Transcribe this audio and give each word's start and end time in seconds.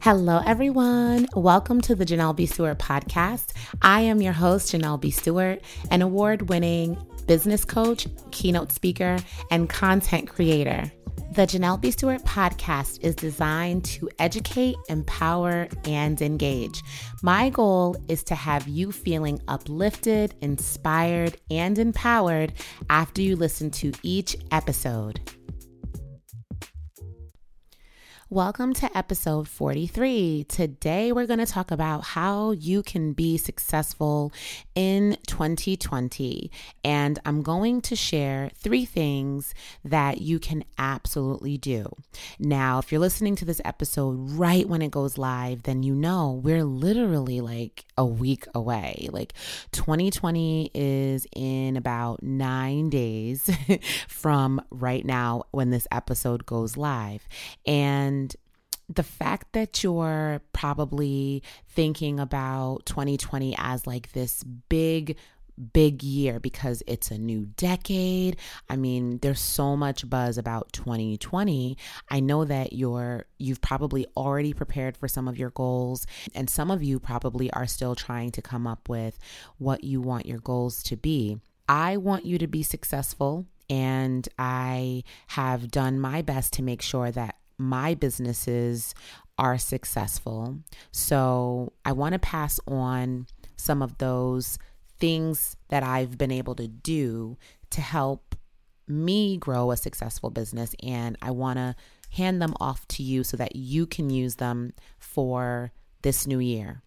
Hello, 0.00 0.40
everyone. 0.46 1.26
Welcome 1.36 1.80
to 1.82 1.94
the 1.94 2.06
Janelle 2.06 2.34
B. 2.34 2.46
Stewart 2.46 2.78
podcast. 2.78 3.52
I 3.82 4.00
am 4.00 4.22
your 4.22 4.32
host, 4.32 4.72
Janelle 4.72 5.00
B. 5.00 5.10
Stewart, 5.10 5.60
an 5.90 6.02
award 6.02 6.48
winning 6.48 6.96
business 7.26 7.64
coach, 7.64 8.06
keynote 8.30 8.72
speaker, 8.72 9.18
and 9.50 9.68
content 9.68 10.28
creator. 10.28 10.90
The 11.32 11.46
Janelle 11.46 11.80
B. 11.80 11.90
Stewart 11.90 12.22
podcast 12.24 12.98
is 13.02 13.14
designed 13.14 13.84
to 13.86 14.08
educate, 14.18 14.76
empower, 14.88 15.68
and 15.84 16.20
engage. 16.20 16.82
My 17.22 17.50
goal 17.50 17.96
is 18.08 18.22
to 18.24 18.34
have 18.34 18.66
you 18.66 18.92
feeling 18.92 19.40
uplifted, 19.48 20.34
inspired, 20.40 21.36
and 21.50 21.78
empowered 21.78 22.54
after 22.90 23.22
you 23.22 23.36
listen 23.36 23.70
to 23.72 23.92
each 24.02 24.36
episode. 24.50 25.20
Welcome 28.30 28.74
to 28.74 28.94
episode 28.94 29.48
43. 29.48 30.44
Today, 30.50 31.12
we're 31.12 31.24
going 31.26 31.38
to 31.38 31.46
talk 31.46 31.70
about 31.70 32.04
how 32.04 32.50
you 32.50 32.82
can 32.82 33.14
be 33.14 33.38
successful 33.38 34.34
in 34.74 35.16
2020. 35.26 36.50
And 36.84 37.18
I'm 37.24 37.40
going 37.40 37.80
to 37.80 37.96
share 37.96 38.50
three 38.54 38.84
things 38.84 39.54
that 39.82 40.20
you 40.20 40.38
can 40.38 40.64
absolutely 40.76 41.56
do. 41.56 41.90
Now, 42.38 42.78
if 42.80 42.92
you're 42.92 43.00
listening 43.00 43.34
to 43.36 43.46
this 43.46 43.62
episode 43.64 44.18
right 44.32 44.68
when 44.68 44.82
it 44.82 44.90
goes 44.90 45.16
live, 45.16 45.62
then 45.62 45.82
you 45.82 45.94
know 45.94 46.38
we're 46.44 46.64
literally 46.64 47.40
like 47.40 47.86
a 47.96 48.04
week 48.04 48.44
away. 48.54 49.08
Like 49.10 49.32
2020 49.72 50.70
is 50.74 51.26
in 51.34 51.78
about 51.78 52.22
nine 52.22 52.90
days 52.90 53.48
from 54.08 54.60
right 54.68 55.06
now 55.06 55.44
when 55.50 55.70
this 55.70 55.86
episode 55.90 56.44
goes 56.44 56.76
live. 56.76 57.26
And 57.64 58.17
the 58.88 59.02
fact 59.02 59.52
that 59.52 59.82
you're 59.82 60.40
probably 60.52 61.42
thinking 61.68 62.18
about 62.18 62.86
2020 62.86 63.54
as 63.58 63.86
like 63.86 64.12
this 64.12 64.42
big 64.42 65.16
big 65.72 66.02
year 66.02 66.38
because 66.38 66.82
it's 66.86 67.10
a 67.10 67.18
new 67.18 67.46
decade. 67.56 68.36
I 68.68 68.76
mean, 68.76 69.18
there's 69.18 69.40
so 69.40 69.76
much 69.76 70.08
buzz 70.08 70.38
about 70.38 70.72
2020. 70.72 71.76
I 72.08 72.20
know 72.20 72.44
that 72.44 72.72
you're 72.72 73.26
you've 73.38 73.60
probably 73.60 74.06
already 74.16 74.52
prepared 74.52 74.96
for 74.96 75.08
some 75.08 75.28
of 75.28 75.36
your 75.36 75.50
goals 75.50 76.06
and 76.34 76.48
some 76.48 76.70
of 76.70 76.82
you 76.82 77.00
probably 77.00 77.50
are 77.52 77.66
still 77.66 77.94
trying 77.94 78.30
to 78.32 78.42
come 78.42 78.66
up 78.66 78.88
with 78.88 79.18
what 79.58 79.84
you 79.84 80.00
want 80.00 80.26
your 80.26 80.38
goals 80.38 80.82
to 80.84 80.96
be. 80.96 81.38
I 81.68 81.96
want 81.96 82.24
you 82.24 82.38
to 82.38 82.46
be 82.46 82.62
successful 82.62 83.46
and 83.68 84.26
I 84.38 85.04
have 85.28 85.70
done 85.70 86.00
my 86.00 86.22
best 86.22 86.54
to 86.54 86.62
make 86.62 86.80
sure 86.80 87.10
that 87.10 87.34
my 87.58 87.94
businesses 87.94 88.94
are 89.36 89.58
successful. 89.58 90.58
So 90.92 91.72
I 91.84 91.92
want 91.92 92.14
to 92.14 92.18
pass 92.18 92.58
on 92.66 93.26
some 93.56 93.82
of 93.82 93.98
those 93.98 94.58
things 94.98 95.56
that 95.68 95.82
I've 95.82 96.16
been 96.16 96.32
able 96.32 96.54
to 96.56 96.68
do 96.68 97.36
to 97.70 97.80
help 97.80 98.34
me 98.86 99.36
grow 99.36 99.70
a 99.70 99.76
successful 99.76 100.30
business. 100.30 100.74
And 100.82 101.16
I 101.20 101.30
want 101.30 101.58
to 101.58 101.76
hand 102.10 102.40
them 102.40 102.54
off 102.58 102.86
to 102.88 103.02
you 103.02 103.22
so 103.22 103.36
that 103.36 103.54
you 103.54 103.86
can 103.86 104.10
use 104.10 104.36
them 104.36 104.72
for 104.98 105.72
this 106.02 106.26
new 106.26 106.38
year. 106.38 106.82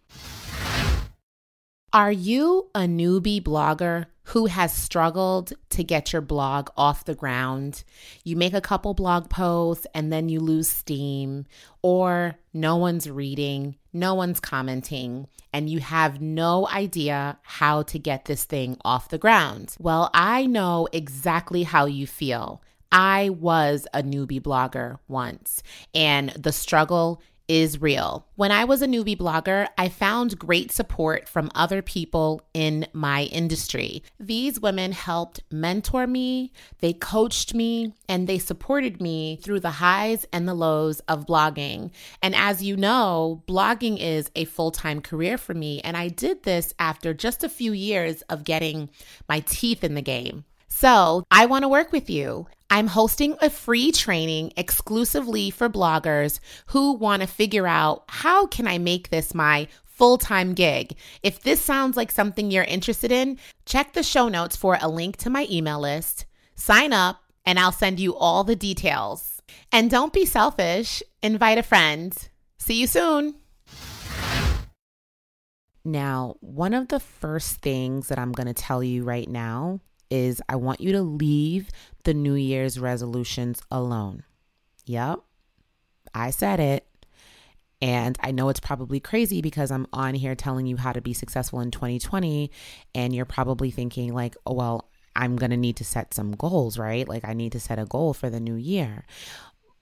Are 1.94 2.10
you 2.10 2.70
a 2.74 2.80
newbie 2.80 3.42
blogger 3.42 4.06
who 4.22 4.46
has 4.46 4.72
struggled 4.72 5.52
to 5.68 5.84
get 5.84 6.10
your 6.10 6.22
blog 6.22 6.70
off 6.74 7.04
the 7.04 7.14
ground? 7.14 7.84
You 8.24 8.34
make 8.34 8.54
a 8.54 8.62
couple 8.62 8.94
blog 8.94 9.28
posts 9.28 9.86
and 9.94 10.10
then 10.10 10.30
you 10.30 10.40
lose 10.40 10.70
steam, 10.70 11.44
or 11.82 12.36
no 12.54 12.76
one's 12.76 13.10
reading, 13.10 13.76
no 13.92 14.14
one's 14.14 14.40
commenting, 14.40 15.26
and 15.52 15.68
you 15.68 15.80
have 15.80 16.18
no 16.18 16.66
idea 16.68 17.38
how 17.42 17.82
to 17.82 17.98
get 17.98 18.24
this 18.24 18.44
thing 18.44 18.78
off 18.86 19.10
the 19.10 19.18
ground. 19.18 19.76
Well, 19.78 20.08
I 20.14 20.46
know 20.46 20.88
exactly 20.94 21.64
how 21.64 21.84
you 21.84 22.06
feel. 22.06 22.62
I 22.90 23.28
was 23.28 23.86
a 23.92 24.02
newbie 24.02 24.40
blogger 24.40 24.98
once, 25.08 25.62
and 25.94 26.30
the 26.30 26.52
struggle 26.52 27.20
is 27.52 27.82
real. 27.82 28.26
When 28.36 28.50
I 28.50 28.64
was 28.64 28.80
a 28.80 28.86
newbie 28.86 29.14
blogger, 29.14 29.68
I 29.76 29.90
found 29.90 30.38
great 30.38 30.72
support 30.72 31.28
from 31.28 31.50
other 31.54 31.82
people 31.82 32.40
in 32.54 32.86
my 32.94 33.24
industry. 33.24 34.02
These 34.18 34.58
women 34.58 34.92
helped 34.92 35.42
mentor 35.50 36.06
me, 36.06 36.50
they 36.78 36.94
coached 36.94 37.52
me, 37.52 37.92
and 38.08 38.26
they 38.26 38.38
supported 38.38 39.02
me 39.02 39.38
through 39.42 39.60
the 39.60 39.72
highs 39.72 40.24
and 40.32 40.48
the 40.48 40.54
lows 40.54 41.00
of 41.00 41.26
blogging. 41.26 41.90
And 42.22 42.34
as 42.34 42.62
you 42.62 42.74
know, 42.74 43.42
blogging 43.46 43.98
is 44.00 44.30
a 44.34 44.46
full 44.46 44.70
time 44.70 45.02
career 45.02 45.36
for 45.36 45.52
me. 45.52 45.82
And 45.82 45.94
I 45.94 46.08
did 46.08 46.44
this 46.44 46.72
after 46.78 47.12
just 47.12 47.44
a 47.44 47.50
few 47.50 47.72
years 47.72 48.22
of 48.30 48.44
getting 48.44 48.88
my 49.28 49.40
teeth 49.40 49.84
in 49.84 49.92
the 49.92 50.00
game. 50.00 50.46
So 50.68 51.22
I 51.30 51.44
want 51.46 51.64
to 51.64 51.68
work 51.68 51.92
with 51.92 52.08
you. 52.08 52.46
I'm 52.72 52.86
hosting 52.86 53.36
a 53.42 53.50
free 53.50 53.92
training 53.92 54.54
exclusively 54.56 55.50
for 55.50 55.68
bloggers 55.68 56.40
who 56.68 56.94
want 56.94 57.20
to 57.20 57.28
figure 57.28 57.66
out 57.66 58.04
how 58.08 58.46
can 58.46 58.66
I 58.66 58.78
make 58.78 59.10
this 59.10 59.34
my 59.34 59.68
full-time 59.84 60.54
gig. 60.54 60.96
If 61.22 61.42
this 61.42 61.60
sounds 61.60 61.98
like 61.98 62.10
something 62.10 62.50
you're 62.50 62.64
interested 62.64 63.12
in, 63.12 63.38
check 63.66 63.92
the 63.92 64.02
show 64.02 64.30
notes 64.30 64.56
for 64.56 64.78
a 64.80 64.88
link 64.88 65.18
to 65.18 65.28
my 65.28 65.46
email 65.50 65.80
list. 65.80 66.24
Sign 66.54 66.94
up 66.94 67.20
and 67.44 67.58
I'll 67.58 67.72
send 67.72 68.00
you 68.00 68.16
all 68.16 68.42
the 68.42 68.56
details. 68.56 69.42
And 69.70 69.90
don't 69.90 70.14
be 70.14 70.24
selfish, 70.24 71.02
invite 71.22 71.58
a 71.58 71.62
friend. 71.62 72.16
See 72.56 72.80
you 72.80 72.86
soon. 72.86 73.34
Now, 75.84 76.36
one 76.40 76.72
of 76.72 76.88
the 76.88 77.00
first 77.00 77.60
things 77.60 78.08
that 78.08 78.18
I'm 78.18 78.32
going 78.32 78.46
to 78.46 78.54
tell 78.54 78.82
you 78.82 79.04
right 79.04 79.28
now 79.28 79.80
is 80.12 80.42
I 80.46 80.56
want 80.56 80.82
you 80.82 80.92
to 80.92 81.00
leave 81.00 81.70
the 82.04 82.12
New 82.12 82.34
Year's 82.34 82.78
resolutions 82.78 83.62
alone. 83.70 84.24
Yep, 84.84 85.20
I 86.14 86.30
said 86.30 86.60
it. 86.60 86.86
And 87.80 88.16
I 88.20 88.30
know 88.30 88.50
it's 88.50 88.60
probably 88.60 89.00
crazy 89.00 89.40
because 89.40 89.70
I'm 89.70 89.86
on 89.92 90.14
here 90.14 90.34
telling 90.36 90.66
you 90.66 90.76
how 90.76 90.92
to 90.92 91.00
be 91.00 91.14
successful 91.14 91.60
in 91.60 91.70
2020. 91.70 92.50
And 92.94 93.14
you're 93.14 93.24
probably 93.24 93.70
thinking, 93.70 94.12
like, 94.12 94.36
oh, 94.46 94.52
well, 94.52 94.90
I'm 95.16 95.34
going 95.34 95.50
to 95.50 95.56
need 95.56 95.76
to 95.76 95.84
set 95.84 96.14
some 96.14 96.32
goals, 96.32 96.78
right? 96.78 97.08
Like, 97.08 97.24
I 97.26 97.32
need 97.32 97.52
to 97.52 97.60
set 97.60 97.80
a 97.80 97.86
goal 97.86 98.12
for 98.12 98.28
the 98.28 98.38
new 98.38 98.54
year. 98.54 99.04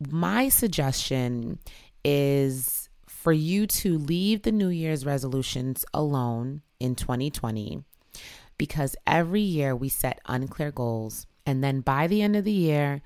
My 0.09 0.49
suggestion 0.49 1.59
is 2.05 2.89
for 3.09 3.33
you 3.33 3.67
to 3.67 3.99
leave 3.99 4.43
the 4.43 4.53
New 4.53 4.69
Year's 4.69 5.05
resolutions 5.05 5.85
alone 5.93 6.63
in 6.79 6.95
2020 6.95 7.85
because 8.61 8.95
every 9.07 9.41
year 9.41 9.75
we 9.75 9.89
set 9.89 10.21
unclear 10.27 10.71
goals. 10.71 11.27
And 11.47 11.65
then 11.65 11.81
by 11.81 12.07
the 12.07 12.21
end 12.21 12.37
of 12.37 12.45
the 12.45 12.53
year, 12.53 13.01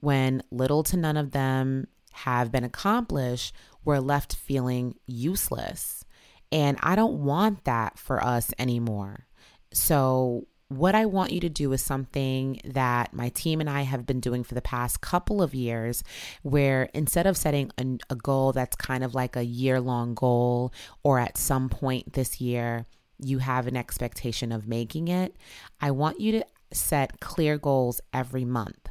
when 0.00 0.42
little 0.50 0.82
to 0.82 0.98
none 0.98 1.16
of 1.16 1.30
them 1.30 1.86
have 2.12 2.52
been 2.52 2.62
accomplished, 2.62 3.54
we're 3.86 4.00
left 4.00 4.36
feeling 4.36 4.96
useless. 5.06 6.04
And 6.52 6.76
I 6.82 6.94
don't 6.94 7.24
want 7.24 7.64
that 7.64 7.98
for 7.98 8.22
us 8.22 8.52
anymore. 8.58 9.26
So, 9.72 10.46
what 10.68 10.94
I 10.94 11.06
want 11.06 11.32
you 11.32 11.40
to 11.40 11.48
do 11.48 11.72
is 11.72 11.80
something 11.80 12.60
that 12.62 13.14
my 13.14 13.30
team 13.30 13.62
and 13.62 13.70
I 13.70 13.82
have 13.82 14.04
been 14.04 14.20
doing 14.20 14.44
for 14.44 14.54
the 14.54 14.60
past 14.60 15.00
couple 15.00 15.40
of 15.40 15.54
years, 15.54 16.04
where 16.42 16.90
instead 16.92 17.26
of 17.26 17.38
setting 17.38 17.70
a, 17.78 17.96
a 18.10 18.14
goal 18.14 18.52
that's 18.52 18.76
kind 18.76 19.02
of 19.02 19.14
like 19.14 19.36
a 19.36 19.42
year 19.42 19.80
long 19.80 20.12
goal 20.12 20.70
or 21.02 21.18
at 21.18 21.38
some 21.38 21.70
point 21.70 22.12
this 22.12 22.42
year, 22.42 22.84
you 23.18 23.38
have 23.38 23.66
an 23.66 23.76
expectation 23.76 24.52
of 24.52 24.68
making 24.68 25.08
it, 25.08 25.36
I 25.80 25.90
want 25.90 26.20
you 26.20 26.32
to 26.32 26.46
set 26.72 27.20
clear 27.20 27.58
goals 27.58 28.00
every 28.12 28.44
month. 28.44 28.88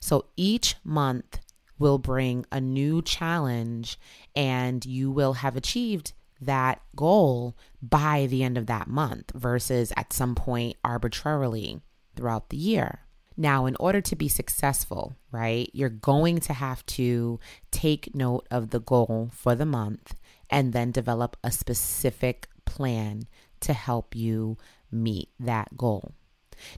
So 0.00 0.26
each 0.36 0.76
month 0.84 1.40
will 1.78 1.98
bring 1.98 2.46
a 2.50 2.60
new 2.60 3.02
challenge 3.02 3.98
and 4.34 4.84
you 4.84 5.10
will 5.10 5.34
have 5.34 5.56
achieved 5.56 6.12
that 6.40 6.80
goal 6.94 7.56
by 7.82 8.26
the 8.26 8.42
end 8.42 8.58
of 8.58 8.66
that 8.66 8.88
month 8.88 9.32
versus 9.34 9.92
at 9.96 10.12
some 10.12 10.34
point 10.34 10.76
arbitrarily 10.84 11.80
throughout 12.14 12.50
the 12.50 12.56
year. 12.56 13.00
Now, 13.36 13.66
in 13.66 13.76
order 13.78 14.00
to 14.00 14.16
be 14.16 14.28
successful, 14.28 15.16
right, 15.30 15.68
you're 15.74 15.90
going 15.90 16.40
to 16.40 16.54
have 16.54 16.84
to 16.86 17.38
take 17.70 18.14
note 18.14 18.46
of 18.50 18.70
the 18.70 18.80
goal 18.80 19.30
for 19.32 19.54
the 19.54 19.66
month 19.66 20.14
and 20.48 20.72
then 20.72 20.90
develop 20.90 21.36
a 21.44 21.50
specific 21.52 22.48
plan 22.64 23.24
to 23.60 23.72
help 23.72 24.14
you 24.14 24.56
meet 24.90 25.28
that 25.38 25.76
goal. 25.76 26.12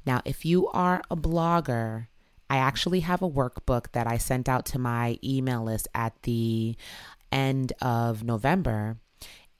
Now, 0.04 0.22
if 0.24 0.44
you 0.44 0.68
are 0.68 1.02
a 1.10 1.16
blogger, 1.16 2.08
I 2.50 2.56
actually 2.56 3.00
have 3.00 3.22
a 3.22 3.30
workbook 3.30 3.92
that 3.92 4.06
I 4.06 4.16
sent 4.16 4.48
out 4.48 4.66
to 4.66 4.78
my 4.78 5.18
email 5.22 5.62
list 5.64 5.88
at 5.94 6.20
the 6.22 6.76
end 7.30 7.72
of 7.80 8.24
November. 8.24 8.96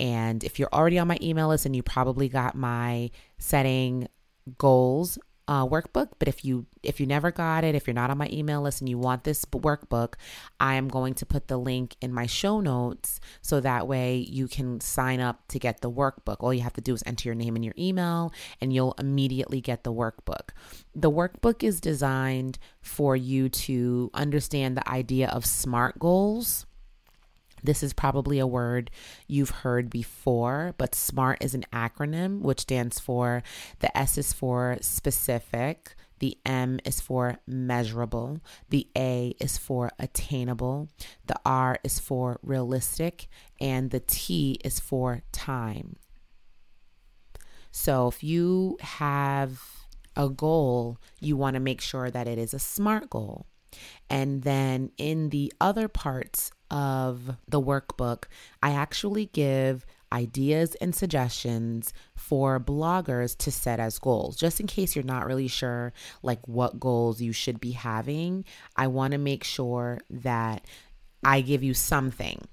And 0.01 0.45
if 0.45 0.59
you're 0.59 0.71
already 0.73 0.99
on 0.99 1.09
my 1.09 1.19
email 1.21 1.49
list 1.49 1.67
and 1.67 1.75
you 1.75 1.83
probably 1.83 2.29
got 2.29 2.55
my 2.55 3.11
setting 3.39 4.09
goals 4.57 5.19
uh, 5.49 5.67
workbook. 5.67 6.11
But 6.19 6.29
if 6.29 6.45
you 6.45 6.67
if 6.83 7.01
you 7.01 7.07
never 7.07 7.33
got 7.33 7.65
it, 7.65 7.75
if 7.75 7.87
you're 7.87 7.95
not 7.95 8.11
on 8.11 8.19
my 8.19 8.29
email 8.31 8.63
list 8.63 8.81
and 8.81 8.89
you 8.89 8.99
want 8.99 9.25
this 9.25 9.45
workbook, 9.47 10.15
I 10.61 10.75
am 10.75 10.87
going 10.87 11.15
to 11.15 11.27
put 11.27 11.49
the 11.49 11.57
link 11.57 11.97
in 12.01 12.13
my 12.13 12.27
show 12.27 12.61
notes 12.61 13.19
so 13.41 13.59
that 13.61 13.89
way 13.89 14.19
you 14.19 14.47
can 14.47 14.81
sign 14.81 15.21
up 15.21 15.49
to 15.49 15.59
get 15.59 15.81
the 15.81 15.91
workbook. 15.91 16.37
All 16.41 16.55
you 16.55 16.61
have 16.61 16.75
to 16.75 16.81
do 16.81 16.95
is 16.95 17.03
enter 17.07 17.29
your 17.29 17.35
name 17.35 17.57
and 17.57 17.65
your 17.65 17.75
email, 17.77 18.33
and 18.61 18.73
you'll 18.73 18.95
immediately 18.99 19.61
get 19.61 19.83
the 19.83 19.93
workbook. 19.93 20.51
The 20.95 21.11
workbook 21.11 21.65
is 21.65 21.81
designed 21.81 22.59
for 22.81 23.17
you 23.17 23.49
to 23.49 24.11
understand 24.15 24.77
the 24.77 24.89
idea 24.89 25.29
of 25.29 25.47
SMART 25.47 25.99
goals 25.99 26.67
this 27.63 27.83
is 27.83 27.93
probably 27.93 28.39
a 28.39 28.47
word 28.47 28.91
you've 29.27 29.51
heard 29.51 29.91
before, 29.91 30.75
but 30.79 30.95
SMART 30.95 31.43
is 31.43 31.55
an 31.55 31.65
acronym 31.73 32.41
which 32.41 32.61
stands 32.61 32.99
for 32.99 33.43
the 33.81 33.97
S 33.97 34.19
is 34.19 34.33
for 34.33 34.79
specific, 34.81 35.95
the 36.19 36.37
M 36.45 36.81
is 36.85 37.01
for 37.01 37.39
measurable, 37.47 38.41
the 38.71 38.89
A 38.97 39.35
is 39.41 39.57
for 39.57 39.91
attainable, 39.99 40.89
the 41.27 41.39
R 41.45 41.79
is 41.85 41.99
for 41.99 42.39
realistic, 42.43 43.29
and 43.61 43.91
the 43.91 44.01
T 44.01 44.59
is 44.65 44.81
for 44.81 45.23
time. 45.33 45.97
So 47.71 48.09
if 48.09 48.25
you 48.25 48.77
have 48.81 49.63
a 50.17 50.29
goal, 50.29 50.99
you 51.21 51.37
want 51.37 51.55
to 51.55 51.61
make 51.61 51.81
sure 51.81 52.11
that 52.11 52.27
it 52.27 52.39
is 52.39 52.53
a 52.53 52.59
SMART 52.59 53.11
goal. 53.11 53.47
And 54.11 54.43
then 54.43 54.91
in 54.97 55.29
the 55.29 55.53
other 55.61 55.87
parts 55.87 56.51
of 56.71 57.37
the 57.49 57.61
workbook, 57.61 58.25
I 58.63 58.73
actually 58.73 59.27
give 59.27 59.87
ideas 60.13 60.75
and 60.77 60.95
suggestions 60.95 61.93
for 62.15 62.59
bloggers 62.59 63.37
to 63.39 63.51
set 63.51 63.79
as 63.81 63.99
goals. 63.99 64.37
Just 64.37 64.61
in 64.61 64.67
case 64.67 64.97
you're 64.97 65.05
not 65.05 65.27
really 65.27 65.49
sure 65.49 65.93
like 66.23 66.47
what 66.47 66.81
goals 66.81 67.21
you 67.21 67.33
should 67.33 67.61
be 67.61 67.73
having, 67.73 68.45
I 68.77 68.87
want 68.87 69.13
to 69.13 69.19
make 69.19 69.45
sure 69.45 70.01
that 70.11 70.65
I 71.25 71.41
give 71.41 71.63
you 71.63 71.75
something 71.75 72.47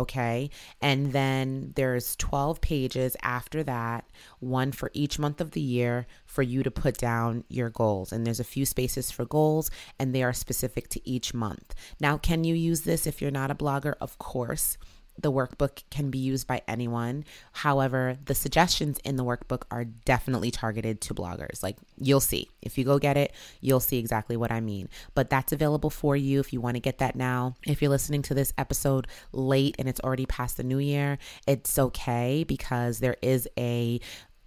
okay? 0.00 0.50
And 0.80 1.12
then 1.12 1.72
there's 1.76 2.16
12 2.16 2.60
pages 2.60 3.16
after 3.22 3.62
that, 3.64 4.04
one 4.40 4.72
for 4.72 4.90
each 4.94 5.18
month 5.18 5.40
of 5.40 5.52
the 5.52 5.60
year 5.60 6.06
for 6.26 6.42
you 6.42 6.62
to 6.62 6.70
put 6.70 6.98
down 6.98 7.44
your 7.48 7.70
goals. 7.70 8.12
And 8.12 8.26
there's 8.26 8.40
a 8.40 8.44
few 8.44 8.64
spaces 8.64 9.10
for 9.10 9.24
goals 9.24 9.70
and 9.98 10.14
they 10.14 10.22
are 10.22 10.32
specific 10.32 10.88
to 10.88 11.08
each 11.08 11.34
month. 11.34 11.74
Now, 12.00 12.18
can 12.18 12.44
you 12.44 12.54
use 12.54 12.82
this 12.82 13.06
if 13.06 13.20
you're 13.20 13.30
not 13.30 13.50
a 13.50 13.54
blogger? 13.54 13.94
Of 14.00 14.18
course 14.18 14.76
the 15.20 15.32
workbook 15.32 15.82
can 15.90 16.10
be 16.10 16.18
used 16.18 16.46
by 16.46 16.62
anyone. 16.66 17.24
However, 17.52 18.18
the 18.24 18.34
suggestions 18.34 18.98
in 19.04 19.16
the 19.16 19.24
workbook 19.24 19.62
are 19.70 19.84
definitely 19.84 20.50
targeted 20.50 21.00
to 21.02 21.14
bloggers. 21.14 21.62
Like 21.62 21.76
you'll 21.98 22.20
see. 22.20 22.48
If 22.62 22.78
you 22.78 22.84
go 22.84 22.98
get 22.98 23.16
it, 23.16 23.32
you'll 23.60 23.80
see 23.80 23.98
exactly 23.98 24.36
what 24.36 24.52
I 24.52 24.60
mean. 24.60 24.88
But 25.14 25.30
that's 25.30 25.52
available 25.52 25.90
for 25.90 26.16
you 26.16 26.40
if 26.40 26.52
you 26.52 26.60
want 26.60 26.76
to 26.76 26.80
get 26.80 26.98
that 26.98 27.16
now. 27.16 27.56
If 27.66 27.82
you're 27.82 27.90
listening 27.90 28.22
to 28.22 28.34
this 28.34 28.52
episode 28.58 29.06
late 29.32 29.76
and 29.78 29.88
it's 29.88 30.00
already 30.00 30.26
past 30.26 30.56
the 30.56 30.64
new 30.64 30.78
year, 30.78 31.18
it's 31.46 31.78
okay 31.78 32.44
because 32.44 32.98
there 32.98 33.16
is 33.22 33.48
a 33.58 34.00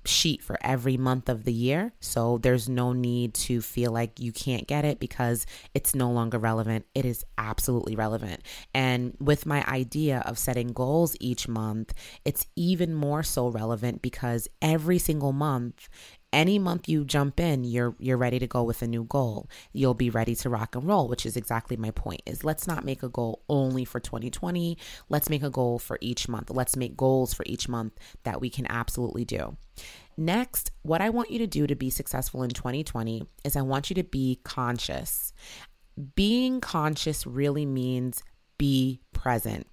sheet 0.06 0.44
for 0.44 0.58
every 0.62 0.98
month 0.98 1.30
of 1.30 1.44
the 1.44 1.54
year. 1.54 1.94
So 2.00 2.38
there's 2.38 2.68
no 2.70 2.94
need 2.94 3.34
to 3.36 3.62
feel 3.62 3.92
like 3.92 4.20
you 4.20 4.32
can't 4.32 4.68
get 4.68 4.86
it 4.86 5.00
because 5.00 5.46
it's 5.74 5.96
no 5.96 6.12
longer 6.12 6.38
relevant. 6.38 6.86
It 6.94 7.06
is 7.06 7.26
absolutely 7.38 7.96
relevant. 7.96 8.42
And 8.74 9.16
with 9.20 9.46
my 9.46 9.64
idea 9.68 10.24
of 10.26 10.38
setting 10.38 10.68
goals 10.68 11.16
each 11.20 11.48
month, 11.48 11.94
it's 12.26 12.48
even 12.56 12.94
more 12.94 13.24
so 13.24 13.48
relevant 13.48 14.02
because 14.02 14.48
every 14.62 15.00
single 15.00 15.34
month 15.34 15.88
any 16.34 16.60
month 16.60 16.90
you 16.90 17.06
jump 17.06 17.40
in 17.40 17.64
you're 17.64 17.96
you're 18.00 18.18
ready 18.18 18.40
to 18.40 18.48
go 18.48 18.64
with 18.64 18.82
a 18.82 18.88
new 18.88 19.06
goal. 19.06 19.48
You'll 19.72 19.94
be 19.94 20.10
ready 20.10 20.36
to 20.36 20.50
rock 20.50 20.76
and 20.76 20.86
roll 20.86 21.08
which 21.08 21.26
is 21.26 21.38
exactly 21.38 21.78
my 21.78 21.92
point 21.92 22.22
is 22.26 22.44
let's 22.44 22.68
not 22.68 22.84
make 22.84 23.04
a 23.04 23.10
goal 23.10 23.44
only 23.48 23.86
for 23.86 24.00
2020 24.00 24.78
let's 25.10 25.30
make 25.30 25.44
a 25.44 25.50
goal 25.50 25.80
for 25.80 25.98
each 26.02 26.28
month. 26.28 26.50
Let's 26.50 26.76
make 26.76 26.98
goals 26.98 27.34
for 27.34 27.44
each 27.46 27.70
month 27.70 27.94
that 28.24 28.42
we 28.42 28.50
can 28.50 28.66
absolutely 28.70 29.24
do. 29.24 29.56
Next 30.18 30.72
what 30.82 31.02
i 31.02 31.10
want 31.10 31.32
you 31.32 31.40
to 31.40 31.48
do 31.48 31.68
to 31.68 31.76
be 31.76 31.90
successful 31.90 32.44
in 32.44 32.50
2020 32.50 33.24
is 33.46 33.56
i 33.56 33.62
want 33.62 33.90
you 33.90 33.96
to 33.96 34.04
be 34.04 34.40
conscious. 34.44 35.32
Being 36.16 36.60
conscious 36.60 37.28
really 37.28 37.68
means 37.68 38.24
be 38.58 39.02
present. 39.14 39.68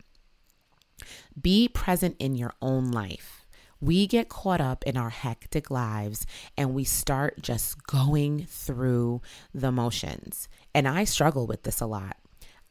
Be 1.40 1.68
present 1.68 2.16
in 2.18 2.34
your 2.34 2.52
own 2.60 2.90
life 2.90 3.39
we 3.80 4.06
get 4.06 4.28
caught 4.28 4.60
up 4.60 4.84
in 4.84 4.96
our 4.96 5.10
hectic 5.10 5.70
lives 5.70 6.26
and 6.56 6.74
we 6.74 6.84
start 6.84 7.40
just 7.40 7.82
going 7.86 8.46
through 8.46 9.22
the 9.54 9.72
motions. 9.72 10.48
And 10.74 10.86
I 10.86 11.04
struggle 11.04 11.46
with 11.46 11.62
this 11.62 11.80
a 11.80 11.86
lot. 11.86 12.16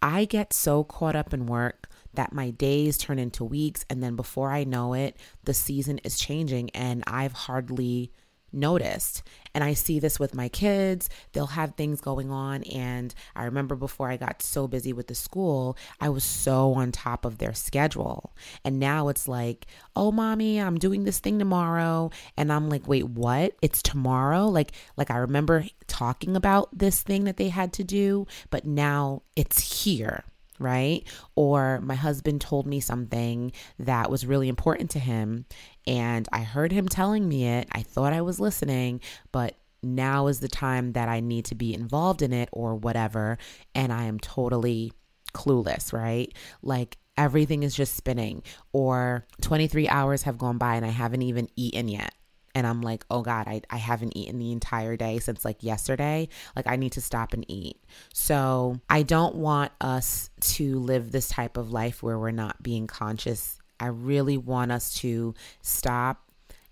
I 0.01 0.25
get 0.25 0.53
so 0.53 0.83
caught 0.83 1.15
up 1.15 1.33
in 1.33 1.45
work 1.45 1.89
that 2.13 2.33
my 2.33 2.51
days 2.51 2.97
turn 2.97 3.19
into 3.19 3.43
weeks. 3.43 3.85
And 3.89 4.01
then 4.01 4.15
before 4.15 4.51
I 4.51 4.63
know 4.63 4.93
it, 4.93 5.17
the 5.43 5.53
season 5.53 5.99
is 5.99 6.19
changing 6.19 6.69
and 6.71 7.03
I've 7.05 7.33
hardly 7.33 8.11
noticed. 8.51 9.23
And 9.53 9.63
I 9.63 9.73
see 9.73 9.99
this 9.99 10.19
with 10.19 10.35
my 10.35 10.47
kids. 10.49 11.09
They'll 11.33 11.47
have 11.47 11.75
things 11.75 12.01
going 12.01 12.31
on. 12.31 12.63
And 12.63 13.13
I 13.35 13.45
remember 13.45 13.75
before 13.75 14.09
I 14.09 14.17
got 14.17 14.41
so 14.41 14.67
busy 14.67 14.93
with 14.93 15.07
the 15.07 15.15
school, 15.15 15.77
I 15.99 16.09
was 16.09 16.23
so 16.23 16.73
on 16.73 16.91
top 16.91 17.25
of 17.25 17.37
their 17.37 17.53
schedule. 17.53 18.35
And 18.63 18.79
now 18.79 19.07
it's 19.07 19.27
like, 19.27 19.65
oh, 19.95 20.11
mommy, 20.11 20.59
I'm 20.59 20.77
doing 20.77 21.03
this 21.03 21.19
thing 21.19 21.39
tomorrow. 21.39 22.11
And 22.37 22.51
I'm 22.53 22.69
like, 22.69 22.87
wait, 22.87 23.07
what? 23.07 23.55
It's 23.61 23.81
tomorrow? 23.81 24.47
Like, 24.47 24.71
like 24.97 25.11
I 25.11 25.17
remember 25.17 25.65
talking 25.87 26.35
about 26.35 26.77
this 26.77 27.01
thing 27.01 27.23
that 27.23 27.37
they 27.37 27.49
had 27.49 27.73
to 27.73 27.83
do, 27.83 28.27
but 28.49 28.65
now 28.65 29.23
it's 29.35 29.83
here 29.83 30.23
right? 30.59 31.07
Or 31.35 31.79
my 31.81 31.95
husband 31.95 32.41
told 32.41 32.67
me 32.67 32.79
something 32.79 33.51
that 33.79 34.11
was 34.11 34.25
really 34.25 34.49
important 34.49 34.91
to 34.91 34.99
him, 34.99 35.45
and 35.87 36.27
I 36.31 36.41
heard 36.41 36.71
him 36.71 36.87
telling 36.87 37.27
me 37.27 37.47
it. 37.47 37.67
I 37.71 37.81
thought 37.81 38.13
I 38.13 38.21
was 38.21 38.39
listening, 38.39 39.01
but 39.31 39.55
now 39.81 40.27
is 40.27 40.39
the 40.41 40.49
time 40.49 40.91
that 40.93 41.09
I 41.09 41.21
need 41.21 41.45
to 41.45 41.55
be 41.55 41.73
involved 41.73 42.21
in 42.21 42.33
it 42.33 42.49
or 42.51 42.75
whatever. 42.75 43.37
And 43.73 43.93
I 43.93 44.03
am 44.03 44.19
totally 44.19 44.91
clueless, 45.33 45.93
right? 45.93 46.33
Like 46.61 46.97
everything 47.17 47.63
is 47.63 47.75
just 47.75 47.95
spinning, 47.95 48.43
or 48.73 49.25
23 49.41 49.87
hours 49.87 50.23
have 50.23 50.37
gone 50.37 50.57
by 50.57 50.75
and 50.75 50.85
I 50.85 50.89
haven't 50.89 51.21
even 51.21 51.47
eaten 51.55 51.87
yet 51.87 52.13
and 52.55 52.65
I'm 52.65 52.81
like, 52.81 53.05
oh 53.09 53.21
God, 53.21 53.47
I, 53.47 53.61
I 53.69 53.77
haven't 53.77 54.15
eaten 54.17 54.39
the 54.39 54.51
entire 54.51 54.97
day 54.97 55.19
since 55.19 55.45
like 55.45 55.63
yesterday. 55.63 56.29
Like, 56.55 56.67
I 56.67 56.75
need 56.75 56.93
to 56.93 57.01
stop 57.01 57.33
and 57.33 57.45
eat. 57.47 57.77
So, 58.13 58.79
I 58.89 59.03
don't 59.03 59.35
want 59.35 59.71
us 59.81 60.29
to 60.41 60.79
live 60.79 61.11
this 61.11 61.27
type 61.29 61.57
of 61.57 61.71
life 61.71 62.01
where 62.01 62.17
we're 62.17 62.31
not 62.31 62.61
being 62.61 62.87
conscious. 62.87 63.59
I 63.79 63.87
really 63.87 64.37
want 64.37 64.71
us 64.71 64.93
to 64.99 65.33
stop 65.61 66.23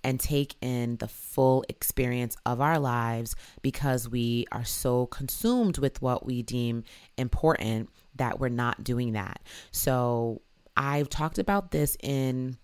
and 0.03 0.19
take 0.19 0.55
in 0.61 0.97
the 0.97 1.07
full 1.07 1.65
experience 1.69 2.37
of 2.45 2.61
our 2.61 2.79
lives 2.79 3.35
because 3.61 4.07
we 4.07 4.45
are 4.51 4.65
so 4.65 5.07
consumed 5.07 5.77
with 5.77 6.01
what 6.01 6.25
we 6.25 6.41
deem 6.41 6.83
important 7.17 7.89
that 8.15 8.39
we're 8.39 8.49
not 8.49 8.83
doing 8.83 9.13
that. 9.13 9.41
So, 9.71 10.41
I've 10.75 11.09
talked 11.09 11.39
about 11.39 11.71
this 11.71 11.97
in 12.01 12.57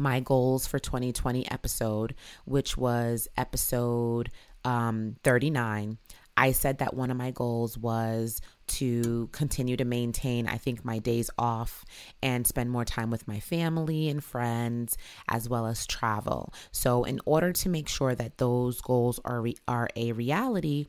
my 0.00 0.20
goals 0.20 0.66
for 0.66 0.78
2020 0.78 1.48
episode, 1.50 2.14
which 2.44 2.76
was 2.76 3.28
episode 3.36 4.30
um, 4.64 5.16
39. 5.22 5.98
I 6.36 6.52
said 6.52 6.78
that 6.78 6.94
one 6.94 7.10
of 7.10 7.18
my 7.18 7.32
goals 7.32 7.76
was 7.76 8.40
to 8.68 9.28
continue 9.32 9.76
to 9.76 9.84
maintain, 9.84 10.46
I 10.46 10.56
think, 10.56 10.84
my 10.84 10.98
days 10.98 11.28
off 11.36 11.84
and 12.22 12.46
spend 12.46 12.70
more 12.70 12.84
time 12.84 13.10
with 13.10 13.28
my 13.28 13.40
family 13.40 14.08
and 14.08 14.24
friends, 14.24 14.96
as 15.28 15.48
well 15.48 15.66
as 15.66 15.86
travel. 15.86 16.54
So, 16.72 17.04
in 17.04 17.20
order 17.26 17.52
to 17.52 17.68
make 17.68 17.88
sure 17.88 18.14
that 18.14 18.38
those 18.38 18.80
goals 18.80 19.20
are, 19.24 19.42
re- 19.42 19.58
are 19.68 19.90
a 19.96 20.12
reality, 20.12 20.86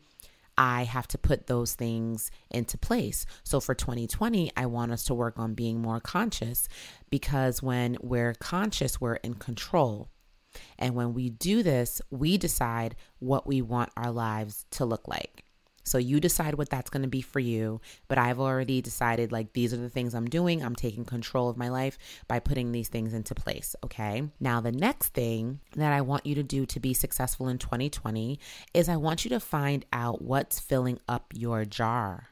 I 0.62 0.84
have 0.84 1.08
to 1.08 1.18
put 1.18 1.48
those 1.48 1.74
things 1.74 2.30
into 2.52 2.78
place. 2.78 3.26
So 3.44 3.60
for 3.60 3.74
2020, 3.74 4.52
I 4.56 4.68
want 4.68 4.92
us 4.92 5.04
to 5.06 5.16
work 5.16 5.40
on 5.40 5.56
being 5.56 5.82
more 5.82 6.00
conscious 6.00 6.68
because 7.10 7.64
when 7.64 7.98
we're 8.00 8.36
conscious, 8.36 9.02
we're 9.02 9.16
in 9.16 9.34
control. 9.34 10.12
And 10.78 10.94
when 10.94 11.16
we 11.16 11.32
do 11.32 11.64
this, 11.64 12.00
we 12.12 12.38
decide 12.38 12.96
what 13.18 13.48
we 13.48 13.64
want 13.64 13.90
our 13.98 14.12
lives 14.12 14.68
to 14.72 14.86
look 14.86 15.08
like. 15.08 15.46
So 15.84 15.98
you 15.98 16.20
decide 16.20 16.56
what 16.56 16.70
that's 16.70 16.90
going 16.90 17.04
to 17.04 17.08
be 17.08 17.22
for 17.22 17.40
you. 17.40 17.82
But 18.08 18.18
I've 18.18 18.40
already 18.40 18.82
decided 18.82 19.32
like 19.32 19.54
these 19.54 19.74
are 19.74 19.78
the 19.78 19.90
things 19.90 20.14
I'm 20.14 20.30
doing. 20.30 20.64
I'm 20.64 20.76
taking 20.76 21.06
control 21.06 21.50
of 21.50 21.58
my 21.58 21.70
life 21.70 21.98
by 22.28 22.40
putting 22.40 22.72
these 22.72 22.88
things 22.88 23.14
into 23.14 23.36
place. 23.36 23.76
Okay. 23.84 24.24
Now, 24.40 24.62
the 24.62 24.72
next 24.72 25.10
thing 25.14 25.60
that 25.76 25.94
I 25.94 26.02
want 26.02 26.26
you 26.26 26.36
to 26.36 26.44
do 26.44 26.66
to 26.66 26.80
be 26.80 26.94
successful 26.94 27.48
in 27.48 27.58
2020 27.58 28.40
is 28.74 28.90
I 28.90 28.98
want 28.98 29.26
you 29.26 29.30
to 29.30 29.40
find 29.40 29.86
out 29.92 30.22
what's 30.22 30.60
filling 30.60 31.00
up 31.08 31.34
your 31.34 31.66
jar. 31.66 32.30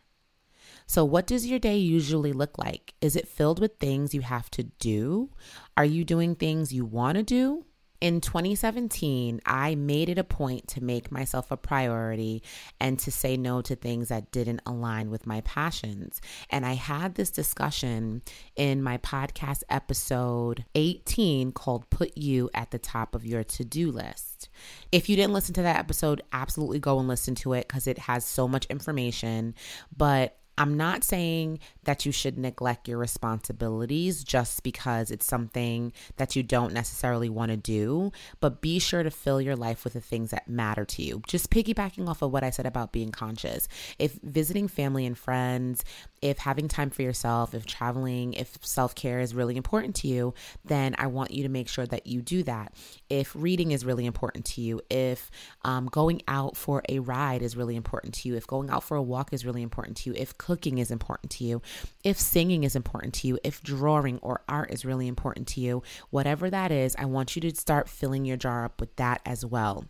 So, 0.85 1.05
what 1.05 1.27
does 1.27 1.45
your 1.45 1.59
day 1.59 1.77
usually 1.77 2.33
look 2.33 2.57
like? 2.57 2.95
Is 2.99 3.15
it 3.15 3.27
filled 3.27 3.59
with 3.59 3.77
things 3.77 4.15
you 4.15 4.21
have 4.21 4.49
to 4.51 4.63
do? 4.63 5.29
Are 5.77 5.85
you 5.85 6.03
doing 6.03 6.33
things 6.33 6.73
you 6.73 6.83
want 6.83 7.15
to 7.15 7.23
do? 7.23 7.65
In 8.01 8.21
2017, 8.21 9.41
I 9.45 9.75
made 9.75 10.07
it 10.07 10.17
a 10.17 10.23
point 10.23 10.69
to 10.69 10.83
make 10.83 11.11
myself 11.11 11.51
a 11.51 11.57
priority 11.57 12.41
and 12.79 12.97
to 12.99 13.11
say 13.11 13.35
no 13.35 13.61
to 13.61 13.75
things 13.75 14.07
that 14.07 14.31
didn't 14.31 14.61
align 14.65 15.09
with 15.09 15.27
my 15.27 15.41
passions. 15.41 16.21
And 16.49 16.65
I 16.65 16.73
had 16.73 17.15
this 17.15 17.29
discussion 17.29 18.21
in 18.55 18.81
my 18.81 18.99
podcast 18.99 19.63
episode 19.69 20.63
18 20.75 21.51
called 21.51 21.89
Put 21.89 22.17
You 22.17 22.49
at 22.53 22.71
the 22.71 22.79
Top 22.79 23.15
of 23.15 23.25
Your 23.25 23.43
To 23.43 23.65
Do 23.65 23.91
List. 23.91 24.47
If 24.93 25.09
you 25.09 25.17
didn't 25.17 25.33
listen 25.33 25.53
to 25.55 25.61
that 25.63 25.77
episode, 25.77 26.21
absolutely 26.31 26.79
go 26.79 26.99
and 26.99 27.07
listen 27.09 27.35
to 27.35 27.51
it 27.51 27.67
because 27.67 27.85
it 27.85 27.99
has 27.99 28.23
so 28.23 28.47
much 28.47 28.65
information. 28.67 29.55
But 29.95 30.38
I'm 30.59 30.75
not 30.75 31.05
saying 31.05 31.59
that 31.85 32.05
you 32.05 32.11
should 32.11 32.37
neglect 32.37 32.89
your 32.89 32.97
responsibilities 32.97 34.25
just 34.25 34.61
because 34.61 35.09
it's 35.09 35.25
something 35.25 35.93
that 36.17 36.35
you 36.35 36.43
don't 36.43 36.73
necessarily 36.73 37.29
want 37.29 37.51
to 37.51 37.57
do, 37.57 38.11
but 38.41 38.59
be 38.59 38.77
sure 38.77 39.01
to 39.01 39.09
fill 39.09 39.39
your 39.39 39.55
life 39.55 39.85
with 39.85 39.93
the 39.93 40.01
things 40.01 40.31
that 40.31 40.49
matter 40.49 40.83
to 40.83 41.01
you. 41.01 41.21
Just 41.27 41.49
piggybacking 41.49 42.09
off 42.09 42.21
of 42.21 42.33
what 42.33 42.43
I 42.43 42.49
said 42.49 42.65
about 42.65 42.91
being 42.91 43.09
conscious. 43.09 43.69
If 43.97 44.19
visiting 44.21 44.67
family 44.67 45.05
and 45.05 45.17
friends, 45.17 45.85
if 46.21 46.39
having 46.39 46.67
time 46.67 46.89
for 46.89 47.03
yourself, 47.03 47.53
if 47.53 47.65
traveling, 47.65 48.33
if 48.33 48.57
self 48.61 48.93
care 48.95 49.21
is 49.21 49.33
really 49.33 49.55
important 49.55 49.95
to 49.97 50.09
you, 50.09 50.33
then 50.65 50.93
I 50.97 51.07
want 51.07 51.31
you 51.31 51.43
to 51.43 51.49
make 51.49 51.69
sure 51.69 51.85
that 51.85 52.05
you 52.05 52.21
do 52.21 52.43
that. 52.43 52.73
If 53.09 53.33
reading 53.33 53.71
is 53.71 53.85
really 53.85 54.05
important 54.05 54.43
to 54.45 54.61
you, 54.61 54.81
if 54.89 55.31
um, 55.63 55.85
going 55.85 56.21
out 56.27 56.57
for 56.57 56.83
a 56.89 56.99
ride 56.99 57.41
is 57.41 57.55
really 57.55 57.77
important 57.77 58.13
to 58.15 58.27
you, 58.27 58.35
if 58.35 58.45
going 58.45 58.69
out 58.69 58.83
for 58.83 58.97
a 58.97 59.01
walk 59.01 59.31
is 59.31 59.45
really 59.45 59.61
important 59.61 59.95
to 59.97 60.09
you, 60.09 60.15
if 60.17 60.37
cooking 60.49 60.79
is 60.79 60.89
important 60.89 61.29
to 61.29 61.43
you, 61.43 61.61
if 62.03 62.19
singing 62.19 62.63
is 62.63 62.75
important 62.75 63.13
to 63.13 63.27
you, 63.27 63.37
if 63.43 63.61
drawing 63.61 64.17
or 64.23 64.41
art 64.49 64.71
is 64.71 64.83
really 64.83 65.07
important 65.07 65.47
to 65.47 65.61
you, 65.61 65.83
whatever 66.09 66.49
that 66.49 66.71
is, 66.71 66.95
I 66.97 67.05
want 67.05 67.35
you 67.35 67.41
to 67.43 67.55
start 67.55 67.87
filling 67.87 68.25
your 68.25 68.35
jar 68.35 68.65
up 68.65 68.81
with 68.81 68.95
that 68.95 69.21
as 69.27 69.45
well. 69.45 69.85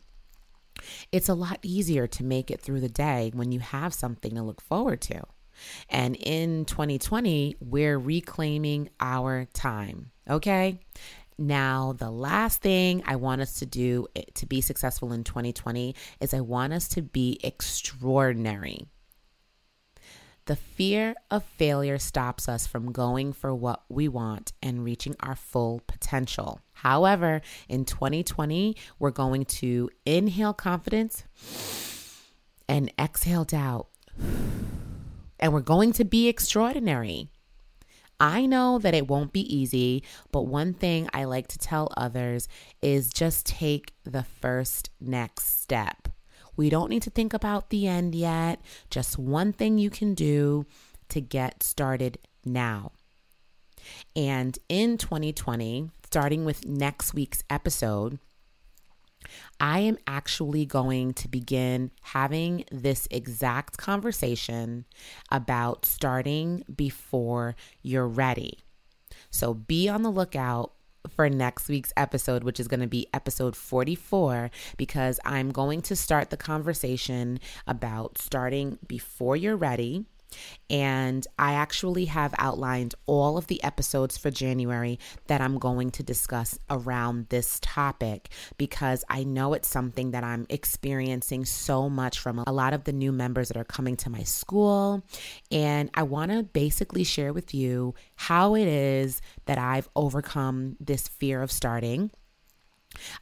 It's 1.13 1.29
a 1.29 1.33
lot 1.33 1.59
easier 1.61 2.07
to 2.07 2.25
make 2.25 2.51
it 2.51 2.59
through 2.59 2.81
the 2.81 2.89
day 2.89 3.31
when 3.33 3.53
you 3.53 3.61
have 3.61 3.93
something 3.93 4.35
to 4.35 4.43
look 4.43 4.59
forward 4.59 4.99
to. 5.03 5.23
And 5.89 6.17
in 6.17 6.65
2020, 6.65 7.55
we're 7.61 7.97
reclaiming 7.97 8.89
our 8.99 9.45
time. 9.53 10.11
Okay. 10.29 10.81
Now, 11.37 11.93
the 11.93 12.11
last 12.11 12.61
thing 12.61 13.01
I 13.05 13.15
want 13.15 13.39
us 13.39 13.59
to 13.59 13.65
do 13.65 14.07
to 14.33 14.45
be 14.45 14.59
successful 14.59 15.13
in 15.13 15.23
2020 15.23 15.95
is 16.19 16.33
I 16.33 16.41
want 16.41 16.73
us 16.73 16.89
to 16.89 17.01
be 17.01 17.39
extraordinary. 17.45 18.89
The 20.49 20.55
fear 20.55 21.13
of 21.29 21.43
failure 21.43 21.99
stops 21.99 22.49
us 22.49 22.65
from 22.65 22.91
going 22.91 23.33
for 23.33 23.53
what 23.53 23.83
we 23.87 24.07
want 24.07 24.51
and 24.63 24.83
reaching 24.83 25.15
our 25.19 25.35
full 25.35 25.83
potential. 25.85 26.59
However, 26.73 27.43
in 27.67 27.85
2020, 27.85 28.75
we're 28.97 29.11
going 29.11 29.45
to 29.45 29.91
inhale 30.07 30.55
confidence 30.55 31.23
and 32.67 32.91
exhale 32.97 33.43
doubt. 33.43 33.89
And 35.39 35.53
we're 35.53 35.61
going 35.61 35.93
to 35.93 36.03
be 36.03 36.27
extraordinary. 36.27 37.29
I 38.19 38.47
know 38.47 38.79
that 38.79 38.95
it 38.95 39.07
won't 39.07 39.31
be 39.31 39.55
easy, 39.55 40.01
but 40.31 40.47
one 40.47 40.73
thing 40.73 41.07
I 41.13 41.25
like 41.25 41.47
to 41.49 41.59
tell 41.59 41.93
others 41.95 42.47
is 42.81 43.13
just 43.13 43.45
take 43.45 43.93
the 44.03 44.23
first 44.23 44.89
next 44.99 45.61
step. 45.61 46.08
We 46.59 46.69
don't 46.69 46.89
need 46.89 47.03
to 47.03 47.09
think 47.09 47.33
about 47.33 47.69
the 47.69 47.87
end 47.87 48.13
yet. 48.13 48.59
Just 48.89 49.17
one 49.17 49.53
thing 49.53 49.77
you 49.77 49.89
can 49.89 50.13
do 50.13 50.65
to 51.07 51.21
get 51.21 51.63
started 51.63 52.17
now. 52.43 52.91
And 54.13 54.59
in 54.67 54.97
2020, 54.97 55.89
starting 56.03 56.43
with 56.43 56.67
next 56.67 57.13
week's 57.13 57.45
episode, 57.49 58.19
I 59.57 59.79
am 59.79 59.99
actually 60.05 60.65
going 60.65 61.13
to 61.13 61.29
begin 61.29 61.91
having 62.01 62.65
this 62.69 63.07
exact 63.09 63.77
conversation 63.77 64.83
about 65.31 65.85
starting 65.85 66.65
before 66.75 67.55
you're 67.81 68.05
ready. 68.05 68.59
So 69.31 69.53
be 69.53 69.87
on 69.87 70.01
the 70.01 70.11
lookout 70.11 70.73
for 71.09 71.29
next 71.29 71.69
week's 71.69 71.93
episode, 71.95 72.43
which 72.43 72.59
is 72.59 72.67
going 72.67 72.79
to 72.79 72.87
be 72.87 73.07
episode 73.13 73.55
44, 73.55 74.51
because 74.77 75.19
I'm 75.25 75.51
going 75.51 75.81
to 75.83 75.95
start 75.95 76.29
the 76.29 76.37
conversation 76.37 77.39
about 77.67 78.17
starting 78.17 78.79
before 78.87 79.35
you're 79.35 79.57
ready 79.57 80.05
and 80.69 81.25
I 81.37 81.53
actually 81.53 82.05
have 82.05 82.33
outlined 82.37 82.95
all 83.05 83.37
of 83.37 83.47
the 83.47 83.63
episodes 83.63 84.17
for 84.17 84.29
January 84.29 84.99
that 85.27 85.41
I'm 85.41 85.57
going 85.57 85.91
to 85.91 86.03
discuss 86.03 86.59
around 86.69 87.27
this 87.29 87.59
topic 87.61 88.29
because 88.57 89.03
I 89.09 89.23
know 89.23 89.53
it's 89.53 89.67
something 89.67 90.11
that 90.11 90.23
I'm 90.23 90.45
experiencing 90.49 91.45
so 91.45 91.89
much 91.89 92.19
from 92.19 92.39
a 92.39 92.51
lot 92.51 92.73
of 92.73 92.83
the 92.83 92.93
new 92.93 93.11
members 93.11 93.47
that 93.47 93.57
are 93.57 93.63
coming 93.63 93.95
to 93.97 94.09
my 94.09 94.23
school. 94.23 95.03
And 95.51 95.89
I 95.93 96.03
want 96.03 96.31
to 96.31 96.43
basically 96.43 97.03
share 97.03 97.33
with 97.33 97.53
you 97.53 97.95
how 98.15 98.55
it 98.55 98.67
is 98.67 99.21
that 99.45 99.57
I've 99.57 99.89
overcome 99.95 100.75
this 100.79 101.07
fear 101.07 101.41
of 101.41 101.51
starting 101.51 102.11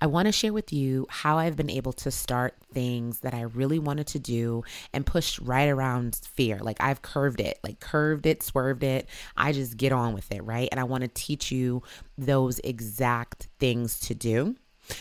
I 0.01 0.07
want 0.07 0.27
to 0.27 0.31
share 0.31 0.53
with 0.53 0.71
you 0.73 1.07
how 1.09 1.37
I've 1.37 1.55
been 1.55 1.69
able 1.69 1.93
to 1.93 2.11
start 2.11 2.55
things 2.73 3.19
that 3.21 3.33
I 3.33 3.41
really 3.41 3.79
wanted 3.79 4.07
to 4.07 4.19
do 4.19 4.63
and 4.93 5.05
push 5.05 5.39
right 5.39 5.69
around 5.69 6.19
fear. 6.33 6.59
Like 6.59 6.77
I've 6.79 7.01
curved 7.01 7.39
it, 7.39 7.59
like 7.63 7.79
curved 7.79 8.25
it, 8.25 8.43
swerved 8.43 8.83
it. 8.83 9.07
I 9.35 9.51
just 9.51 9.77
get 9.77 9.91
on 9.91 10.13
with 10.13 10.31
it, 10.31 10.43
right? 10.43 10.69
And 10.71 10.79
I 10.79 10.83
want 10.83 11.01
to 11.01 11.07
teach 11.07 11.51
you 11.51 11.83
those 12.17 12.59
exact 12.59 13.47
things 13.59 13.99
to 14.01 14.15
do. 14.15 14.55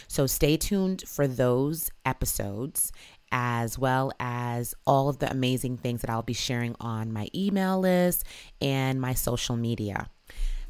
So 0.09 0.27
stay 0.27 0.57
tuned 0.57 1.05
for 1.07 1.29
those 1.29 1.91
episodes 2.05 2.93
as 3.33 3.79
well 3.79 4.13
as 4.21 4.75
all 4.87 5.09
of 5.09 5.19
the 5.19 5.31
amazing 5.31 5.77
things 5.77 6.01
that 6.01 6.11
I'll 6.11 6.23
be 6.23 6.33
sharing 6.33 6.75
on 6.81 7.13
my 7.13 7.29
email 7.35 7.79
list 7.81 8.25
and 8.61 9.01
my 9.01 9.15
social 9.15 9.57
media. 9.57 10.09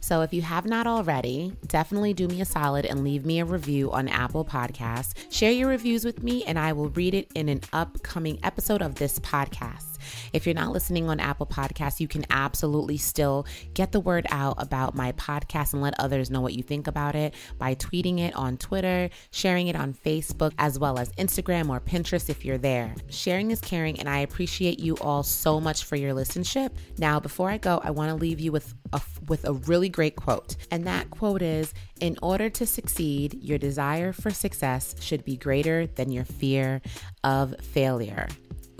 So 0.06 0.20
if 0.20 0.32
you 0.32 0.40
have 0.42 0.66
not 0.66 0.86
already, 0.86 1.52
definitely 1.66 2.14
do 2.14 2.28
me 2.28 2.40
a 2.40 2.44
solid 2.44 2.86
and 2.86 3.02
leave 3.02 3.26
me 3.26 3.40
a 3.40 3.44
review 3.44 3.90
on 3.90 4.06
Apple 4.06 4.44
Podcasts. 4.44 5.14
Share 5.32 5.50
your 5.50 5.68
reviews 5.68 6.04
with 6.04 6.22
me, 6.22 6.44
and 6.44 6.60
I 6.60 6.74
will 6.74 6.90
read 6.90 7.12
it 7.12 7.28
in 7.34 7.48
an 7.48 7.62
upcoming 7.72 8.38
episode 8.44 8.82
of 8.82 8.94
this 8.94 9.18
podcast. 9.18 9.98
If 10.32 10.46
you're 10.46 10.54
not 10.54 10.70
listening 10.70 11.08
on 11.08 11.18
Apple 11.18 11.46
Podcasts, 11.46 11.98
you 11.98 12.06
can 12.06 12.24
absolutely 12.30 12.98
still 12.98 13.46
get 13.74 13.90
the 13.90 13.98
word 13.98 14.26
out 14.30 14.54
about 14.58 14.94
my 14.94 15.10
podcast 15.12 15.72
and 15.72 15.82
let 15.82 15.98
others 15.98 16.30
know 16.30 16.40
what 16.40 16.54
you 16.54 16.62
think 16.62 16.86
about 16.86 17.16
it 17.16 17.34
by 17.58 17.74
tweeting 17.74 18.20
it 18.20 18.32
on 18.36 18.58
Twitter, 18.58 19.10
sharing 19.32 19.66
it 19.66 19.74
on 19.74 19.92
Facebook, 19.92 20.52
as 20.58 20.78
well 20.78 21.00
as 21.00 21.10
Instagram 21.14 21.68
or 21.68 21.80
Pinterest 21.80 22.30
if 22.30 22.44
you're 22.44 22.58
there. 22.58 22.94
Sharing 23.08 23.50
is 23.50 23.60
caring, 23.60 23.98
and 23.98 24.08
I 24.08 24.18
appreciate 24.18 24.78
you 24.78 24.96
all 24.98 25.24
so 25.24 25.60
much 25.60 25.82
for 25.82 25.96
your 25.96 26.14
listenership. 26.14 26.70
Now, 26.96 27.18
before 27.18 27.50
I 27.50 27.58
go, 27.58 27.80
I 27.82 27.90
want 27.90 28.10
to 28.10 28.14
leave 28.14 28.38
you 28.38 28.52
with 28.52 28.72
a, 28.96 29.00
with 29.28 29.44
a 29.44 29.52
really 29.52 29.88
great 29.88 30.16
quote. 30.16 30.56
And 30.70 30.86
that 30.86 31.10
quote 31.10 31.42
is 31.42 31.72
In 32.00 32.18
order 32.22 32.50
to 32.50 32.66
succeed, 32.66 33.34
your 33.42 33.58
desire 33.58 34.12
for 34.12 34.30
success 34.30 34.94
should 35.00 35.24
be 35.24 35.36
greater 35.36 35.86
than 35.86 36.10
your 36.10 36.24
fear 36.24 36.82
of 37.22 37.54
failure. 37.60 38.28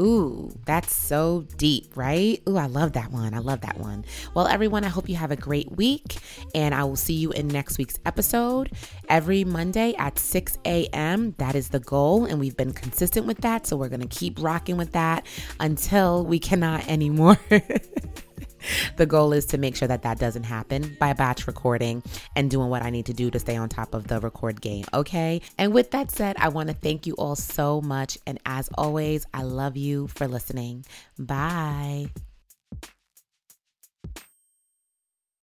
Ooh, 0.00 0.50
that's 0.66 0.94
so 0.94 1.46
deep, 1.56 1.96
right? 1.96 2.42
Ooh, 2.48 2.58
I 2.58 2.66
love 2.66 2.92
that 2.92 3.10
one. 3.12 3.32
I 3.32 3.38
love 3.38 3.62
that 3.62 3.78
one. 3.78 4.04
Well, 4.34 4.46
everyone, 4.46 4.84
I 4.84 4.88
hope 4.88 5.08
you 5.08 5.16
have 5.16 5.30
a 5.30 5.36
great 5.36 5.72
week, 5.72 6.18
and 6.54 6.74
I 6.74 6.84
will 6.84 6.96
see 6.96 7.14
you 7.14 7.32
in 7.32 7.48
next 7.48 7.78
week's 7.78 7.98
episode 8.04 8.72
every 9.08 9.44
Monday 9.44 9.94
at 9.94 10.18
6 10.18 10.58
a.m. 10.66 11.34
That 11.38 11.54
is 11.54 11.70
the 11.70 11.80
goal, 11.80 12.26
and 12.26 12.38
we've 12.38 12.56
been 12.56 12.72
consistent 12.72 13.26
with 13.26 13.38
that. 13.38 13.66
So 13.66 13.76
we're 13.76 13.88
going 13.88 14.06
to 14.06 14.18
keep 14.18 14.38
rocking 14.42 14.76
with 14.76 14.92
that 14.92 15.24
until 15.60 16.26
we 16.26 16.38
cannot 16.38 16.86
anymore. 16.88 17.38
the 18.96 19.06
goal 19.06 19.32
is 19.32 19.46
to 19.46 19.58
make 19.58 19.76
sure 19.76 19.88
that 19.88 20.02
that 20.02 20.18
doesn't 20.18 20.44
happen 20.44 20.96
by 20.98 21.12
batch 21.12 21.46
recording 21.46 22.02
and 22.34 22.50
doing 22.50 22.68
what 22.68 22.82
I 22.82 22.90
need 22.90 23.06
to 23.06 23.14
do 23.14 23.30
to 23.30 23.38
stay 23.38 23.56
on 23.56 23.68
top 23.68 23.94
of 23.94 24.08
the 24.08 24.20
record 24.20 24.60
game. 24.60 24.84
Okay. 24.92 25.40
And 25.58 25.72
with 25.72 25.90
that 25.92 26.10
said, 26.10 26.36
I 26.38 26.48
want 26.48 26.68
to 26.68 26.74
thank 26.74 27.06
you 27.06 27.14
all 27.14 27.36
so 27.36 27.80
much. 27.80 28.18
And 28.26 28.38
as 28.46 28.68
always, 28.74 29.26
I 29.32 29.42
love 29.42 29.76
you 29.76 30.08
for 30.08 30.28
listening. 30.28 30.84
Bye. 31.18 32.10